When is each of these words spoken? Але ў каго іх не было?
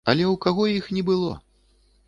Але 0.11 0.23
ў 0.27 0.35
каго 0.45 0.63
іх 0.77 0.89
не 0.97 1.03
было? 1.11 1.31